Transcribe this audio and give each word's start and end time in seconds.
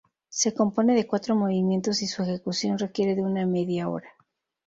Se 0.29 0.55
compone 0.55 0.95
de 0.95 1.05
cuatro 1.05 1.35
movimientos 1.35 2.01
y 2.01 2.07
su 2.07 2.23
ejecución 2.23 2.79
requiere 2.79 3.13
de 3.13 3.21
una 3.21 3.45
media 3.45 3.87
hora. 3.87 4.09